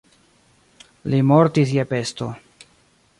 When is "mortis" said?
1.33-1.75